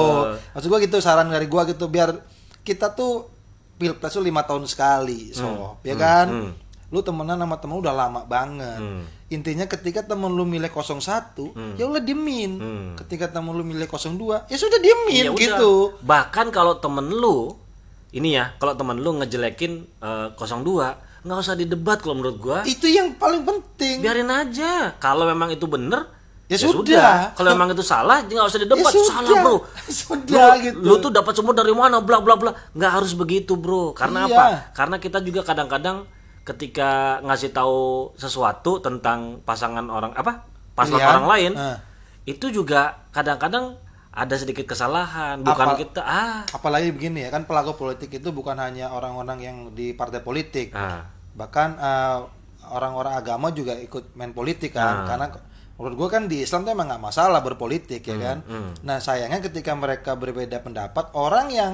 Maksud 0.53 0.69
gua 0.69 0.79
gitu 0.79 0.97
saran 1.01 1.27
dari 1.29 1.47
gua 1.47 1.65
gitu 1.65 1.89
biar 1.89 2.13
kita 2.61 2.93
tuh 2.93 3.29
pilpres 3.75 4.13
tuh 4.13 4.23
lima 4.23 4.45
tahun 4.45 4.65
sekali, 4.65 5.35
so 5.35 5.77
ya 5.83 5.95
kan. 5.95 6.27
hmm. 6.31 6.51
Lu 6.89 7.03
temenan 7.03 7.35
sama 7.37 7.59
temen 7.59 7.77
udah 7.77 7.91
lama 7.91 8.23
banget. 8.23 8.79
Hmm. 8.79 9.03
Intinya 9.35 9.67
ketika 9.67 10.00
temen 10.00 10.31
lu 10.31 10.45
milih 10.45 10.71
01, 10.71 11.35
ya 11.75 11.85
udah 11.85 11.99
diemin. 11.99 12.53
Hmm. 12.55 12.88
Ketika 12.97 13.26
temen 13.29 13.50
lu 13.50 13.62
milih 13.62 13.85
02, 13.85 14.47
ya 14.47 14.55
sudah 14.55 14.79
diemin 14.79 15.25
Ya 15.26 15.29
udah. 15.29 15.41
gitu. 15.41 15.73
bahkan 16.00 16.49
kalau 16.49 16.79
temen 16.79 17.05
lu 17.05 17.59
ini 18.11 18.33
ya 18.33 18.55
kalau 18.55 18.73
temen 18.73 18.95
lu 18.97 19.11
ngejelekin 19.17 19.73
eh, 19.99 20.29
02 20.33 21.26
nggak 21.26 21.38
usah 21.41 21.55
didebat 21.55 21.99
kalau 21.99 22.14
menurut 22.14 22.37
gua 22.37 22.59
Itu 22.62 22.87
yang 22.87 23.17
paling 23.17 23.43
penting. 23.43 23.99
biarin 23.99 24.29
aja 24.29 24.95
kalau 24.97 25.26
memang 25.26 25.50
itu 25.50 25.67
bener 25.67 26.07
Ya 26.45 26.55
sudah. 26.55 27.33
kalau 27.33 27.50
memang 27.50 27.73
itu 27.73 27.81
salah 27.81 28.21
nggak 28.21 28.45
usah 28.45 28.61
didebat 28.61 28.87
Ya 28.87 29.03
salah 29.03 29.25
sudah. 29.25 29.41
bro 29.41 29.57
Sudah 29.91 30.47
lu, 30.53 30.62
gitu. 30.62 30.79
lu 30.79 30.95
tuh 31.00 31.11
dapat 31.11 31.33
sumber 31.33 31.57
dari 31.57 31.73
mana 31.73 31.99
bla 31.99 32.21
bla 32.21 32.37
bla 32.37 32.53
nggak 32.71 32.93
harus 32.93 33.17
begitu 33.17 33.57
bro 33.57 33.91
karena 33.91 34.29
Iya. 34.29 34.37
apa 34.37 34.45
karena 34.71 34.97
kita 34.99 35.19
juga 35.19 35.41
kadang-kadang 35.43 36.05
ketika 36.45 36.91
ngasih 37.21 37.51
tahu 37.51 37.77
sesuatu 38.15 38.79
tentang 38.79 39.41
pasangan 39.43 39.89
orang 39.89 40.13
apa 40.13 40.45
pasangan 40.73 41.01
Pilihan. 41.01 41.13
orang 41.17 41.27
lain 41.27 41.53
Ah. 41.55 41.79
itu 42.25 42.47
juga 42.49 43.09
kadang-kadang 43.11 43.81
ada 44.13 44.35
sedikit 44.37 44.69
kesalahan 44.69 45.41
bukan 45.41 45.67
Apa- 45.67 45.81
kita 45.81 46.01
ah. 46.01 46.45
apalagi 46.47 46.93
begini 46.93 47.25
ya 47.25 47.31
kan 47.31 47.45
pelaku 47.45 47.75
politik 47.75 48.13
itu 48.13 48.29
bukan 48.31 48.55
hanya 48.57 48.89
orang-orang 48.89 49.39
yang 49.41 49.57
di 49.73 49.91
partai 49.91 50.21
politik. 50.21 50.71
Ah. 50.71 51.09
Bahkan 51.35 51.69
eh, 51.75 52.19
orang-orang 52.71 53.17
agama 53.17 53.51
juga 53.51 53.75
ikut 53.75 54.15
main 54.15 54.31
politik 54.31 54.73
kan. 54.73 55.03
Karena 55.05 55.27
menurut 55.75 55.97
gue 55.97 56.09
kan 56.09 56.23
di 56.25 56.41
Islam 56.41 56.63
tuh 56.63 56.71
emang 56.71 56.87
nggak 56.87 57.03
masalah 57.03 57.43
berpolitik 57.43 57.99
ya 58.01 58.15
kan? 58.15 58.39
nah 58.81 59.03
sayangnya 59.03 59.43
ketika 59.43 59.75
mereka 59.75 60.15
berbeda 60.15 60.63
pendapat 60.63 61.11
orang 61.13 61.51
yang 61.51 61.73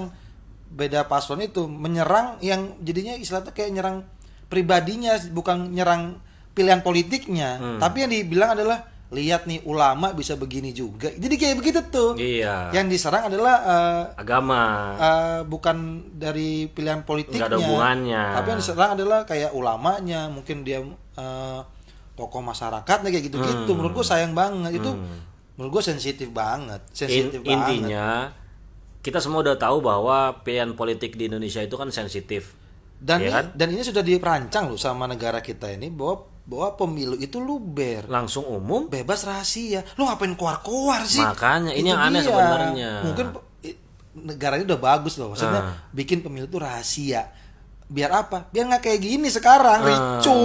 beda 0.71 1.05
paslon 1.05 1.43
itu 1.43 1.69
menyerang 1.69 2.41
yang 2.41 2.81
jadinya 2.81 3.12
Islam 3.12 3.45
tuh 3.45 3.53
kayak 3.53 3.77
nyerang 3.77 4.09
pribadinya 4.50 5.14
bukan 5.30 5.71
nyerang 5.71 6.19
pilihan 6.52 6.83
politiknya 6.83 7.78
tapi 7.78 8.02
yang 8.04 8.11
dibilang 8.11 8.59
adalah 8.59 8.90
lihat 9.11 9.50
nih 9.50 9.66
ulama 9.66 10.14
bisa 10.14 10.38
begini 10.38 10.71
juga 10.71 11.11
jadi 11.11 11.35
kayak 11.35 11.57
begitu 11.59 11.80
tuh 11.90 12.14
iya 12.14 12.71
yang 12.71 12.87
diserang 12.87 13.26
adalah 13.26 13.54
eh, 13.66 14.02
agama 14.23 14.62
eh, 14.95 15.40
bukan 15.42 15.76
dari 16.14 16.71
pilihan 16.71 17.02
politiknya. 17.02 17.49
Nggak 17.49 17.50
ada 17.50 17.59
hubungannya. 17.59 18.23
Tapi 18.38 18.47
yang 18.54 18.61
diserang 18.62 18.90
adalah 18.95 19.21
kayak 19.26 19.50
ulamanya, 19.50 20.30
mungkin 20.30 20.62
dia 20.62 20.78
eh, 21.19 21.61
tokoh 22.14 22.45
masyarakatnya 22.45 23.09
kayak 23.11 23.25
gitu-gitu. 23.33 23.71
Menurut 23.75 23.99
gua 23.99 24.07
sayang 24.07 24.37
banget 24.37 24.78
itu. 24.78 24.92
Menurut 25.59 25.80
gua 25.80 25.83
sensitif 25.83 26.28
banget, 26.30 26.78
In- 26.78 26.95
sensitif 26.95 27.40
banget. 27.42 27.50
intinya 27.50 28.30
kita 29.00 29.19
semua 29.19 29.40
udah 29.40 29.57
tahu 29.57 29.80
bahwa 29.80 30.45
pilihan 30.45 30.76
politik 30.76 31.16
di 31.16 31.26
Indonesia 31.33 31.64
itu 31.64 31.75
kan 31.75 31.88
sensitif 31.88 32.52
Dan 33.00 33.19
ini, 33.19 33.33
kan? 33.33 33.45
dan 33.57 33.69
ini 33.73 33.80
sudah 33.80 34.04
dirancang 34.04 34.69
loh 34.69 34.76
sama 34.76 35.09
negara 35.09 35.40
kita 35.40 35.73
ini 35.73 35.88
bahwa 35.88 36.28
bahwa 36.45 36.69
pemilu 36.76 37.14
itu 37.14 37.38
luber, 37.38 38.04
langsung 38.07 38.42
umum 38.45 38.87
bebas 38.87 39.23
rahasia. 39.23 39.87
Lu 39.95 40.04
ngapain 40.04 40.35
keluar-keluar 40.35 41.07
sih? 41.07 41.23
Makanya, 41.23 41.73
ini 41.73 41.87
Itu 41.87 41.95
yang 41.95 42.02
aneh 42.02 42.21
dia. 42.21 42.26
sebenarnya. 42.26 42.90
Mungkin 43.07 43.26
negara 44.21 44.59
ini 44.59 44.66
udah 44.66 44.80
bagus 44.80 45.14
loh, 45.14 45.30
maksudnya 45.30 45.61
Ah. 45.62 45.75
bikin 45.90 46.21
pemilu 46.21 46.45
itu 46.45 46.59
rahasia. 46.59 47.30
Biar 47.87 48.11
apa? 48.12 48.47
Biar 48.47 48.66
nggak 48.66 48.83
kayak 48.85 49.00
gini 49.00 49.28
sekarang, 49.28 49.78
Ah. 49.80 49.87
ricu. 49.87 50.38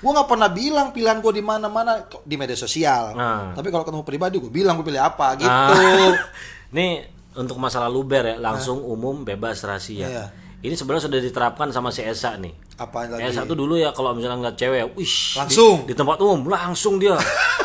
Gua 0.00 0.10
nggak 0.10 0.28
pernah 0.28 0.48
bilang 0.48 0.90
pilihan 0.90 1.18
gua 1.18 1.30
di 1.30 1.40
mana-mana 1.40 2.04
kok 2.04 2.24
di 2.24 2.34
media 2.34 2.56
sosial. 2.56 3.12
Ah. 3.14 3.52
Tapi 3.52 3.68
kalau 3.68 3.84
ketemu 3.84 4.02
pribadi 4.02 4.34
gua 4.36 4.48
bilang 4.50 4.74
gua 4.74 4.86
pilih 4.86 5.02
apa 5.02 5.26
gitu. 5.36 5.48
Ah. 5.48 6.12
nih 6.76 7.04
untuk 7.36 7.56
masalah 7.56 7.86
luber 7.86 8.26
ya 8.26 8.36
langsung 8.38 8.80
umum 8.80 9.22
bebas 9.22 9.60
rahasia 9.60 10.06
Iya. 10.06 10.24
Ini 10.60 10.74
sebenarnya 10.76 11.08
sudah 11.08 11.18
diterapkan 11.24 11.68
sama 11.72 11.88
si 11.88 12.04
Esa 12.04 12.36
nih 12.36 12.52
Apa 12.76 13.08
lagi? 13.08 13.32
Esa 13.32 13.48
tuh 13.48 13.56
dulu 13.56 13.80
ya 13.80 13.92
kalau 13.96 14.12
misalnya 14.12 14.44
ngeliat 14.44 14.56
cewek 14.60 14.84
wish 14.96 15.40
Langsung. 15.40 15.88
di, 15.88 15.92
di 15.92 15.94
tempat 15.96 16.20
umum 16.20 16.44
langsung 16.48 17.00
dia 17.00 17.16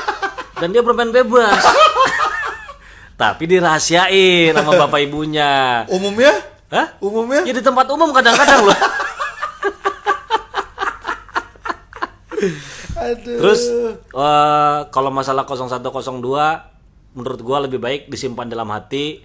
dan 0.64 0.72
dia 0.72 0.80
bermain 0.80 1.12
bebas 1.12 1.60
tapi 3.22 3.44
dirahasiain 3.48 4.56
sama 4.56 4.72
bapak 4.88 5.04
ibunya 5.04 5.84
Umumnya? 5.92 6.32
Hah? 6.72 6.98
Umumnya? 7.00 7.46
Ya 7.46 7.54
di 7.54 7.62
tempat 7.62 7.86
umum 7.94 8.10
kadang-kadang 8.10 8.66
loh. 8.66 8.80
Aduh. 12.96 13.38
Terus 13.38 13.62
eh, 14.02 14.80
kalau 14.90 15.14
masalah 15.14 15.46
0102 15.46 15.86
menurut 17.16 17.40
gua 17.46 17.58
lebih 17.64 17.80
baik 17.80 18.10
disimpan 18.10 18.50
dalam 18.50 18.68
hati 18.74 19.22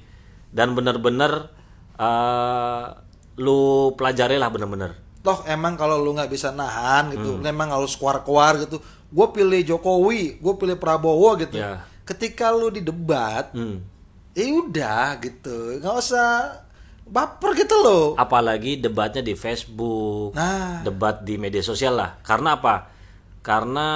dan 0.52 0.76
bener-bener 0.76 1.48
eh, 1.96 2.84
lu 3.40 3.61
pelajari 3.94 4.37
lah 4.37 4.49
bener-bener. 4.49 4.92
toh 5.18 5.44
emang 5.44 5.75
kalau 5.75 5.97
lu 5.97 6.12
nggak 6.12 6.28
bisa 6.28 6.49
nahan 6.50 7.09
gitu 7.11 7.35
Hmm. 7.35 7.42
memang 7.42 7.68
harus 7.70 7.92
keluar-keluar 7.92 8.56
gitu 8.59 8.80
gue 9.06 9.26
pilih 9.30 9.61
Jokowi 9.66 10.37
gue 10.37 10.54
pilih 10.54 10.76
Prabowo 10.76 11.37
gitu 11.37 11.56
Ya. 11.56 11.85
ketika 12.02 12.49
lu 12.49 12.68
di 12.68 12.80
debat 12.80 13.49
Hmm. 13.50 13.85
ya 14.30 14.44
udah 14.47 15.16
gitu 15.18 15.76
nggak 15.76 15.92
usah 15.94 16.28
baper 17.04 17.52
gitu 17.54 17.76
loh 17.76 18.06
Apalagi 18.14 18.78
debatnya 18.78 19.20
di 19.20 19.35
Facebook, 19.35 20.32
nah 20.32 20.80
debat 20.80 21.18
di 21.18 21.35
media 21.35 21.61
sosial 21.61 21.97
lah. 21.97 22.16
Karena 22.20 22.54
apa? 22.54 22.87
Karena 23.40 23.88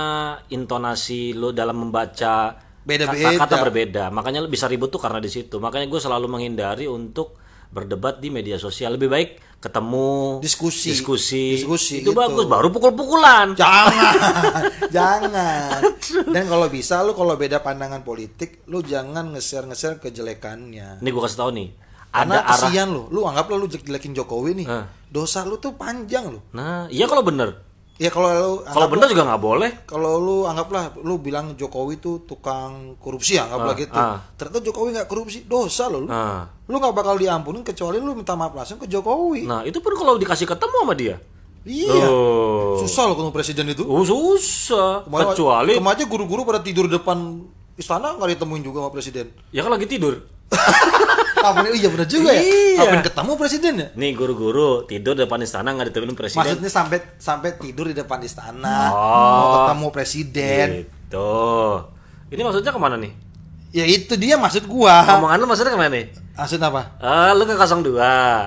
intonasi 0.48 1.30
lu 1.30 1.52
dalam 1.52 1.78
membaca 1.78 2.58
Beda-beda. 2.80 3.32
kata-kata 3.32 3.56
berbeda. 3.62 4.04
Makanya 4.10 4.40
lu 4.40 4.48
bisa 4.48 4.66
ribut 4.66 4.88
tuh 4.88 4.98
karena 4.98 5.16
di 5.16 5.28
situ. 5.28 5.56
Makanya 5.56 5.86
gue 5.86 5.96
selalu 5.98 6.26
menghindari 6.26 6.84
untuk 6.84 7.38
berdebat 7.74 8.16
di 8.16 8.30
media 8.30 8.54
sosial. 8.56 8.94
Lebih 8.94 9.08
baik 9.08 9.30
ketemu, 9.58 10.38
Diskusi. 10.38 10.92
diskusi, 10.92 11.44
Diskusi 11.56 11.94
itu 11.98 12.12
gitu. 12.12 12.14
bagus. 12.14 12.44
Baru 12.44 12.68
pukul-pukulan. 12.70 13.52
jangan 13.54 14.12
jangan 14.96 15.80
dan 16.26 16.44
kalau 16.44 16.68
bisa 16.68 17.00
lu 17.00 17.12
kalau 17.12 17.34
beda 17.34 17.58
pandangan 17.58 18.00
politik 18.00 18.62
lu 18.64 18.80
jangan 18.80 19.32
nge-share 19.32 19.64
nge-share 19.64 19.98
kejelekannya 19.98 21.00
Ini 21.00 21.08
gue 21.08 21.22
kasih 21.22 21.38
tahu 21.38 21.50
nih. 21.52 21.68
karena 22.06 22.30
Ada 22.32 22.40
arah. 22.40 22.58
kasihan 22.62 22.88
lu 22.88 23.02
lu 23.08 23.20
anggaplah 23.24 23.56
lu 23.56 23.66
jelek-jelekin 23.66 24.12
Jokowi 24.12 24.50
nih 24.54 24.66
Eh. 24.66 24.84
dosa 25.08 25.42
lu 25.42 25.56
tuh 25.56 25.74
panjang 25.74 26.28
lu 26.28 26.38
Nah, 26.52 26.86
iya 26.88 27.04
kalau 27.04 27.22
bener. 27.22 27.58
ya 27.94 28.06
kalau 28.08 28.30
lu 28.30 28.52
Kalau 28.64 28.86
bener 28.86 29.06
juga 29.08 29.22
nggak 29.24 29.42
boleh. 29.42 29.70
kalau 29.82 30.12
lu 30.16 30.36
anggaplah 30.44 30.94
lu 31.00 31.18
bilang 31.18 31.54
Jokowi 31.54 31.96
itu 31.96 32.22
tukang 32.22 32.94
korupsi 32.96 33.34
anggaplah 33.36 33.72
Ah, 33.72 33.80
gitu 33.80 33.96
ah. 33.96 34.18
ternyata 34.32 34.60
Jokowi 34.60 34.88
nggak 34.92 35.08
korupsi 35.08 35.42
dosa 35.42 35.88
lo 35.88 35.98
lu 35.98 36.06
Nah, 36.06 36.53
lu 36.64 36.74
nggak 36.74 36.94
bakal 36.94 37.14
diampunin 37.14 37.60
kecuali 37.60 37.96
lu 37.96 38.12
minta 38.12 38.32
maaf 38.32 38.52
langsung 38.52 38.76
ke 38.76 38.86
Jokowi 38.86 39.44
nah 39.44 39.60
itu 39.62 39.78
pun 39.78 39.92
kalau 39.92 40.16
dikasih 40.16 40.44
ketemu 40.44 40.76
sama 40.78 40.94
dia. 40.94 41.16
iya 41.62 42.04
Oh. 42.04 42.76
susah 42.78 43.04
lo 43.04 43.14
ketemu 43.14 43.32
presiden 43.32 43.64
itu 43.68 43.82
Oh, 43.82 44.00
susah. 44.00 45.04
Kemarin- 45.04 45.28
Kecuali 45.30 45.72
kemarin 45.74 45.94
aja 45.94 46.04
guru-guru 46.06 46.40
pada 46.42 46.60
tidur 46.60 46.84
depan 46.86 47.40
istana 47.74 48.14
nggak 48.14 48.36
ditemuin 48.36 48.62
juga 48.62 48.78
sama 48.80 48.90
presiden 48.90 49.26
ya 49.48 49.60
kan 49.60 49.72
lagi 49.72 49.84
tidur. 49.86 50.14
kapan 51.36 51.72
iya 51.72 51.88
bener 51.88 52.06
juga 52.06 52.30
ya 52.30 52.40
Iya. 52.40 52.78
kapan 52.80 53.00
ketemu 53.02 53.32
presiden 53.34 53.72
ya 53.74 53.86
Nih 53.94 54.10
guru-guru 54.12 54.68
tidur 54.84 55.12
depan 55.14 55.40
istana 55.40 55.68
nggak 55.70 55.88
ditemuin 55.88 56.14
presiden. 56.14 56.40
maksudnya 56.42 56.70
sampai 56.70 56.98
sampai 57.16 57.50
tidur 57.54 57.84
di 57.84 57.94
depan 57.94 58.20
istana 58.20 58.88
Oh. 58.88 59.32
mau 59.34 59.48
ketemu 59.58 59.86
presiden 59.90 60.66
Gitu. 60.80 61.32
Ini 62.26 62.40
maksudnya 62.40 62.68
ke 62.68 62.80
mana 62.80 62.96
nih? 62.96 63.12
Ya 63.74 63.84
itu 63.84 64.14
dia 64.14 64.38
maksud 64.38 64.64
gua 64.64 65.02
Omongan 65.18 65.36
lu 65.36 65.46
maksudnya 65.46 65.74
ke 65.74 65.78
mana 65.78 65.90
nih? 65.90 66.06
maksud 66.32 66.58
apa 66.58 66.94
Ah, 66.98 67.30
lu 67.30 67.42
ke 67.42 67.54
02. 67.54 67.90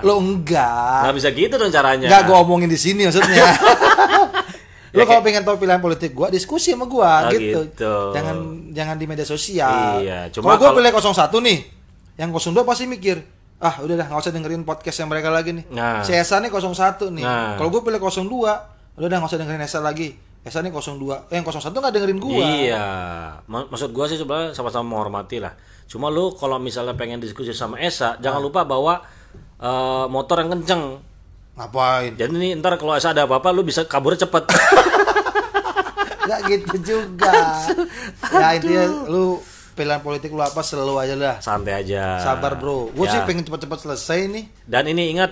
lo 0.01 0.13
enggak 0.17 1.03
Nggak 1.03 1.15
bisa 1.15 1.29
gitu 1.29 1.55
dong 1.55 1.67
caranya. 1.69 2.07
Enggak 2.07 2.23
gua 2.25 2.37
omongin 2.41 2.67
di 2.67 2.75
sini 2.75 3.03
maksudnya. 3.03 3.43
Lo 4.95 5.03
Ya, 5.03 5.05
kalau 5.05 5.21
pengen 5.21 5.43
tahu 5.43 5.59
pilihan 5.59 5.77
politik 5.77 6.11
gua, 6.11 6.27
diskusi 6.27 6.71
sama 6.71 6.87
gua 6.87 7.27
Oh, 7.27 7.31
gitu. 7.31 7.67
gitu. 7.67 7.95
Jangan 8.11 8.35
jangan 8.71 8.95
di 8.95 9.05
media 9.05 9.23
sosial. 9.23 9.99
Iya, 10.01 10.31
cuma 10.31 10.55
kalau 10.55 10.73
gua 10.73 10.79
pilih 10.79 10.91
01 10.91 11.43
nih, 11.43 11.59
yang 12.17 12.31
02 12.31 12.63
pasti 12.63 12.87
mikir, 12.87 13.19
ah 13.57 13.77
udah 13.77 13.93
dah 13.93 14.05
nggak 14.07 14.19
usah 14.19 14.31
dengerin 14.31 14.63
podcast 14.63 14.97
yang 14.97 15.11
mereka 15.11 15.27
lagi 15.29 15.53
nih. 15.53 15.65
Nah. 15.69 16.01
Esa 16.01 16.39
nih 16.39 16.49
01 16.49 17.13
nih. 17.13 17.23
Nah. 17.23 17.55
Kalau 17.55 17.69
gua 17.69 17.83
pilih 17.83 17.99
02, 17.99 18.97
udah 18.97 19.07
dah 19.07 19.17
nggak 19.19 19.29
usah 19.29 19.39
dengerin 19.39 19.61
Esa 19.61 19.79
lagi. 19.79 20.15
Esa 20.47 20.59
nih 20.59 20.71
02. 20.71 21.27
Eh, 21.27 21.35
yang 21.35 21.43
01 21.43 21.51
nggak 21.69 21.93
dengerin 21.93 22.17
gua. 22.17 22.39
Iya, 22.39 22.87
Ma- 23.45 23.67
maksud 23.67 23.91
gua 23.91 24.05
sih 24.05 24.15
sebenarnya 24.15 24.51
sama-sama 24.51 24.87
menghormati 24.87 25.37
lah. 25.37 25.53
Cuma 25.85 26.07
lu 26.07 26.31
kalau 26.31 26.57
misalnya 26.57 26.93
pengen 26.93 27.19
diskusi 27.19 27.51
sama 27.51 27.77
Esa, 27.77 28.15
jangan 28.17 28.39
lupa 28.39 28.63
bawa 28.63 29.03
eh, 29.57 30.05
motor 30.07 30.39
yang 30.39 30.51
kenceng. 30.53 31.03
Ngapain? 31.53 32.13
Jadi 32.13 32.33
nih 32.33 32.51
ntar 32.55 32.75
kalau 32.75 32.93
Esa 32.93 33.11
ada 33.11 33.23
apa-apa, 33.23 33.49
lu 33.49 33.61
bisa 33.61 33.83
kabur 33.83 34.13
cepet. 34.13 34.43
Gak 36.23 36.39
gitu 36.45 36.75
juga. 36.85 37.63
ya 38.29 38.51
intinya 38.53 38.83
lu 39.07 39.39
pilihan 39.73 40.01
politik 40.01 40.27
lu 40.29 40.41
apa 40.41 40.59
selalu 40.59 40.93
aja 40.99 41.15
lah. 41.15 41.35
Santai 41.39 41.79
aja. 41.79 42.19
Sabar 42.19 42.57
bro. 42.57 42.91
Gue 42.91 43.05
Ya. 43.05 43.15
sih 43.15 43.19
pengen 43.23 43.47
cepet-cepet 43.47 43.79
selesai 43.79 44.19
nih. 44.27 44.45
Dan 44.65 44.89
ini 44.89 45.15
ingat, 45.15 45.31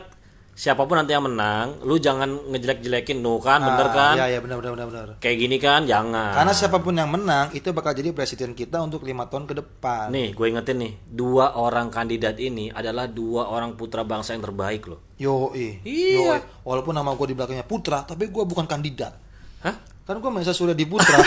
siapa 0.56 0.88
pun 0.88 0.96
nanti 0.96 1.12
yang 1.12 1.28
menang, 1.28 1.84
lu 1.84 2.00
jangan 2.00 2.32
ngejelek-jelekin, 2.48 3.20
nu 3.20 3.44
kan, 3.44 3.60
bener 3.60 3.92
Ah, 3.92 3.94
kan? 3.94 4.14
Iya 4.16 4.26
iya 4.32 4.40
benar 4.40 4.64
benar 4.64 4.72
benar 4.74 4.88
benar. 4.88 5.08
Kayak 5.20 5.38
gini 5.38 5.58
kan, 5.60 5.84
jangan. 5.84 6.32
Karena 6.32 6.54
siapa 6.56 6.80
pun 6.80 6.96
yang 6.96 7.12
menang 7.12 7.52
itu 7.52 7.76
bakal 7.76 7.92
jadi 7.92 8.16
presiden 8.16 8.56
kita 8.56 8.80
untuk 8.80 9.04
lima 9.04 9.28
tahun 9.28 9.52
ke 9.52 9.54
depan. 9.60 10.16
Nih, 10.16 10.32
gue 10.32 10.46
ingetin 10.48 10.80
nih, 10.80 10.96
dua 11.04 11.60
orang 11.60 11.92
kandidat 11.92 12.40
ini 12.40 12.72
adalah 12.72 13.04
dua 13.06 13.52
orang 13.52 13.76
putra 13.76 14.08
bangsa 14.08 14.32
yang 14.32 14.48
terbaik 14.48 14.88
loh. 14.88 15.04
Yo 15.20 15.52
Iya. 15.52 16.40
Walaupun 16.64 16.96
nama 16.96 17.12
gue 17.14 17.28
di 17.28 17.36
belakangnya 17.36 17.68
Putra, 17.68 18.08
tapi 18.08 18.32
gue 18.32 18.44
bukan 18.48 18.64
kandidat. 18.64 19.12
Hah? 19.60 19.76
Kan 20.08 20.24
gue 20.24 20.32
Maesa 20.32 20.56
Surya 20.56 20.72
di 20.72 20.88
Putra. 20.88 21.20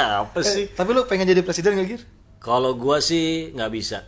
Apa 0.00 0.40
sih? 0.40 0.70
tapi 0.72 0.96
lu 0.96 1.04
pengen 1.04 1.28
jadi 1.28 1.42
presiden 1.44 1.76
gak 1.76 1.86
Gir? 1.86 2.02
Kalau 2.40 2.72
gue 2.72 2.96
sih 3.04 3.52
nggak 3.52 3.70
bisa. 3.70 4.06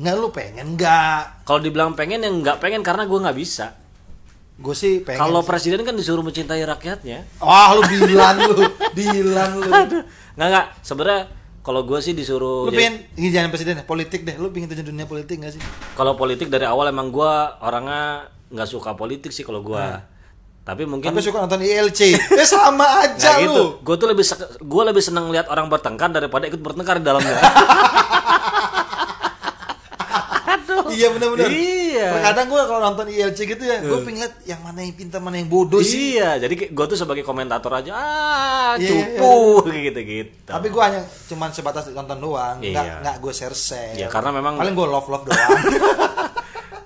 Nggak 0.00 0.14
lu 0.16 0.28
pengen 0.30 0.66
nggak? 0.74 1.44
Kalau 1.44 1.60
dibilang 1.60 1.92
pengen, 1.92 2.24
yang 2.24 2.40
nggak 2.40 2.56
pengen 2.56 2.80
karena 2.80 3.04
gue 3.04 3.18
nggak 3.20 3.36
bisa. 3.36 3.76
Gue 4.56 4.72
sih 4.72 5.00
pengen. 5.00 5.20
Kalau 5.20 5.40
presiden 5.40 5.80
kan 5.82 5.92
disuruh 5.92 6.20
mencintai 6.20 6.64
rakyatnya. 6.66 7.28
Wah 7.38 7.72
lu 7.72 7.84
bilang 7.84 8.36
lu, 8.42 8.64
bilang 8.90 9.50
lu. 9.56 9.68
Nggak 10.34 10.48
nggak. 10.48 10.66
Sebenarnya 10.80 11.28
kalau 11.60 11.84
gue 11.84 12.00
sih 12.00 12.12
disuruh. 12.12 12.64
Lu 12.64 12.70
jadi- 12.70 12.80
pengen 12.80 12.94
ini 13.14 13.28
jangan 13.28 13.48
presiden 13.48 13.74
ya, 13.76 13.84
politik 13.84 14.20
deh. 14.22 14.36
Lu 14.36 14.48
pengen 14.48 14.68
terjun 14.68 14.88
dunia 14.88 15.04
politik 15.04 15.36
gak 15.38 15.52
sih? 15.52 15.62
Kalau 15.92 16.12
politik 16.14 16.48
dari 16.48 16.64
awal 16.64 16.88
emang 16.88 17.08
gue 17.08 17.32
orangnya 17.60 18.24
nggak 18.50 18.66
suka 18.66 18.92
politik 18.94 19.30
sih 19.30 19.44
kalau 19.44 19.60
gue. 19.60 19.84
Tapi 20.60 20.84
mungkin 20.84 21.08
Tapi 21.08 21.20
suka 21.20 21.40
nonton 21.40 21.60
ILC. 21.60 22.00
eh 22.36 22.46
sama 22.46 22.84
aja 23.00 23.32
Nah, 23.32 23.40
gitu. 23.42 23.52
lu. 23.52 23.64
Gue 23.80 23.96
tuh 23.96 24.06
lebih 24.06 24.24
gue 24.60 24.82
lebih 24.86 25.02
seneng 25.02 25.28
lihat 25.28 25.48
orang 25.48 25.68
bertengkar 25.68 26.08
daripada 26.08 26.44
ikut 26.46 26.56
bertengkar 26.58 27.00
di 27.00 27.04
dalamnya. 27.06 27.36
iya 30.92 31.08
benar-benar. 31.08 31.48
Iya. 31.48 32.08
Terkadang 32.12 32.46
gue 32.46 32.62
kalau 32.62 32.80
nonton 32.82 33.06
ILC 33.08 33.38
gitu 33.44 33.60
ya, 33.60 33.78
gue 33.78 33.98
pengen 34.00 34.22
lihat 34.22 34.34
yang 34.44 34.60
mana 34.60 34.78
yang 34.80 34.92
pintar, 34.92 35.18
mana 35.18 35.36
yang 35.36 35.46
bodoh 35.46 35.78
sih. 35.78 36.14
Iya, 36.14 36.38
jadi 36.38 36.54
gue 36.68 36.84
tuh 36.86 36.94
sebagai 36.94 37.20
komentator 37.20 37.72
aja, 37.72 37.90
ah 37.92 38.72
Iya, 38.74 38.88
cupu 39.16 39.34
gitu-gitu. 39.86 40.46
Tapi 40.46 40.66
gue 40.66 40.82
hanya 40.82 41.00
cuman 41.26 41.50
sebatas 41.50 41.88
nonton 41.88 42.16
doang, 42.16 42.56
nggak 42.58 42.70
Iya. 42.82 43.00
nggak 43.00 43.16
gue 43.18 43.32
share 43.32 43.52
share. 43.52 43.96
Ya, 43.96 44.06
karena 44.06 44.30
memang- 44.30 44.56
paling 44.56 44.72
gue 44.72 44.86
love 44.86 45.06
love 45.06 45.24
doang. 45.24 45.50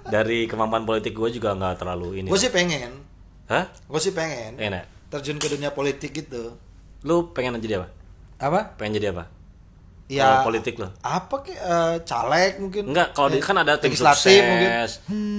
dari 0.06 0.46
kemampuan 0.46 0.84
politik 0.84 1.10
gue 1.10 1.28
juga 1.32 1.52
nggak 1.52 1.74
terlalu 1.76 2.20
ini. 2.20 2.28
gue 2.28 2.38
sih 2.38 2.48
pengen, 2.48 3.02
Hah? 3.46 3.66
gue 3.68 4.00
sih 4.00 4.12
pengen 4.12 4.56
Enak. 4.56 5.10
terjun 5.10 5.36
ke 5.36 5.48
dunia 5.48 5.70
politik 5.70 6.12
gitu. 6.14 6.54
Lu 7.02 7.30
pengen 7.30 7.58
jadi 7.58 7.82
apa? 7.82 7.88
Apa? 8.38 8.60
Pengen 8.74 8.96
jadi 8.96 9.10
apa? 9.10 9.26
Ya 10.06 10.36
Kalau 10.36 10.46
politik 10.46 10.76
lo? 10.76 10.92
apa 11.00 11.36
ke 11.40 11.50
eh, 11.50 11.96
caleg 12.02 12.52
mungkin? 12.58 12.82
Enggak, 12.86 13.12
kalau 13.12 13.28
di- 13.30 13.40
kan 13.40 13.56
ada 13.56 13.76
tim 13.76 13.88
legislatif 13.88 14.20
sukses. 14.36 14.44
mungkin. 14.44 14.70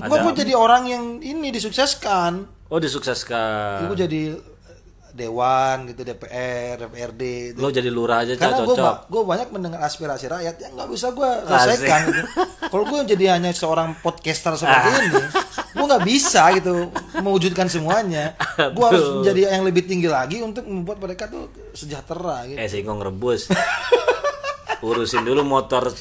Ada- 0.01 0.21
Gue 0.21 0.33
jadi 0.35 0.53
orang 0.53 0.83
yang 0.85 1.03
ini 1.19 1.47
disukseskan. 1.49 2.31
Oh 2.65 2.79
disukseskan. 2.79 3.85
Gue 3.85 3.97
jadi 3.99 4.21
dewan 5.11 5.87
gitu 5.87 6.01
DPR, 6.01 6.75
DPRD. 6.81 7.21
Gitu. 7.53 7.57
Lo 7.57 7.69
jadi 7.69 7.87
lurah 7.87 8.25
aja 8.25 8.35
Karena 8.35 8.57
gue 8.59 8.73
cocok. 8.73 8.95
gue 9.07 9.21
banyak 9.23 9.47
mendengar 9.49 9.79
aspirasi 9.79 10.27
rakyat 10.27 10.55
yang 10.59 10.71
nggak 10.73 10.89
bisa 10.89 11.07
gue 11.09 11.29
selesaikan. 11.45 11.99
gitu. 12.09 12.21
Kalau 12.73 12.83
gue 12.83 12.99
jadi 13.07 13.25
hanya 13.31 13.51
seorang 13.51 13.95
podcaster 13.97 14.57
seperti 14.57 14.89
Ah. 14.89 14.99
ini, 14.99 15.23
gue 15.71 15.85
nggak 15.85 16.03
bisa 16.03 16.41
gitu 16.53 16.89
mewujudkan 17.15 17.69
semuanya. 17.69 18.33
Gue 18.73 18.81
harus 18.83 19.05
menjadi 19.15 19.53
yang 19.53 19.63
lebih 19.63 19.85
tinggi 19.85 20.09
lagi 20.09 20.41
untuk 20.41 20.65
membuat 20.65 20.97
mereka 20.99 21.29
tuh 21.29 21.47
sejahtera 21.71 22.43
gitu. 22.45 22.57
Eh 22.57 22.67
singkong 22.67 22.99
rebus. 22.99 23.45
urusin 24.83 25.23
dulu 25.23 25.45
motor 25.45 25.91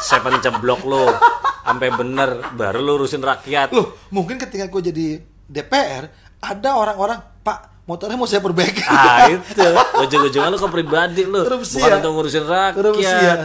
seven 0.00 0.40
ceblok 0.40 0.82
lo 0.84 1.06
sampai 1.64 1.88
bener 1.94 2.30
baru 2.58 2.82
lu 2.82 3.00
urusin 3.00 3.22
rakyat. 3.22 3.70
Loh, 3.70 3.94
mungkin 4.10 4.40
ketika 4.40 4.66
gue 4.66 4.82
jadi 4.90 5.06
DPR 5.46 6.10
ada 6.40 6.70
orang-orang, 6.74 7.20
Pak, 7.44 7.86
motornya 7.86 8.16
mau 8.18 8.26
saya 8.26 8.42
perbaiki. 8.42 8.82
ah 8.90 9.28
itu. 9.30 9.68
Ujung-ujungnya 10.02 10.50
lu 10.50 10.58
ke 10.58 10.68
pribadi 10.72 11.22
lu. 11.22 11.46
Korupsi 11.46 11.78
bukan 11.78 11.90
ya. 11.90 11.96
untuk 12.02 12.12
ngurusin 12.16 12.44
Korupsi 12.74 13.06
ya. 13.06 13.18
rakyat 13.18 13.40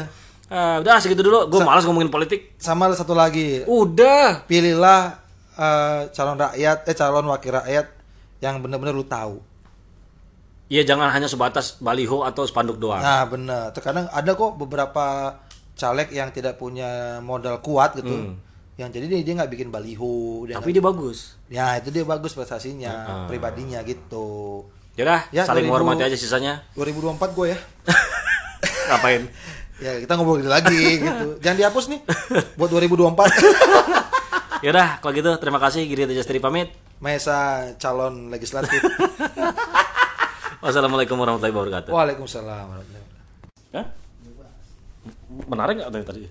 ah, 0.50 0.76
udah 0.82 1.02
segitu 1.02 1.22
dulu. 1.26 1.50
Gue 1.50 1.62
malas 1.62 1.84
ngomongin 1.86 2.10
politik. 2.10 2.58
Sama 2.58 2.90
satu 2.94 3.14
lagi, 3.14 3.66
udah. 3.66 4.46
Pilihlah 4.46 5.18
eh, 5.58 6.00
calon 6.14 6.38
rakyat, 6.38 6.78
eh 6.88 6.96
calon 6.96 7.26
wakil 7.30 7.52
rakyat 7.62 7.86
yang 8.42 8.62
benar-benar 8.62 8.94
lu 8.94 9.06
tahu. 9.06 9.42
Iya 10.66 10.82
jangan 10.82 11.14
hanya 11.14 11.30
sebatas 11.30 11.78
baliho 11.78 12.26
atau 12.26 12.42
spanduk 12.44 12.76
doang. 12.76 12.98
Nah 12.98 13.22
benar, 13.26 13.70
terkadang 13.70 14.10
ada 14.10 14.32
kok 14.34 14.58
beberapa 14.58 15.38
caleg 15.78 16.10
yang 16.10 16.32
tidak 16.32 16.58
punya 16.58 17.22
modal 17.22 17.62
kuat 17.62 17.94
gitu, 17.96 18.34
yang 18.74 18.90
jadi 18.90 19.06
dia 19.06 19.22
dia 19.22 19.34
nggak 19.38 19.52
bikin 19.52 19.70
baliho, 19.70 20.42
dia 20.44 20.58
Hmm. 20.58 20.66
tapi 20.66 20.74
dia 20.74 20.82
bagus. 20.82 21.38
Ya 21.48 21.78
itu 21.78 21.94
dia 21.94 22.02
bagus 22.02 22.34
prestasinya, 22.34 23.26
pribadinya 23.30 23.86
gitu. 23.86 24.66
Yaudah, 24.96 25.28
Ya, 25.30 25.44
saling 25.44 25.68
2000 25.68 25.70
menghormati 25.70 26.08
aja 26.08 26.16
sisanya. 26.16 26.64
2024 26.74 27.36
gue 27.36 27.52
ya, 27.52 27.58
ngapain? 28.90 29.28
Ya 29.76 30.00
kita 30.00 30.16
ngobrol 30.16 30.40
lagi 30.42 31.04
gitu, 31.04 31.36
jangan 31.44 31.58
dihapus 31.60 31.86
nih 31.92 32.00
buat 32.56 32.72
2024. 32.72 33.28
Yaudah, 34.66 34.98
kalau 34.98 35.14
gitu 35.14 35.30
terima 35.38 35.60
kasih. 35.60 35.84
Giri 35.86 36.08
Tejastri 36.08 36.40
pamit. 36.40 36.72
Mesa 36.98 37.70
calon 37.76 38.32
legislatif. 38.32 38.80
Wassalamualaikum 40.66 41.14
warahmatullahi 41.22 41.54
wabarakatuh 41.54 41.92
Waalaikumsalam 41.94 42.66
warahmatullahi 42.66 43.06
wabarakatuh. 43.06 43.78
Hah? 43.78 43.86
Menarik 45.46 45.74
nggak 45.78 45.90
tadi? 46.10 46.26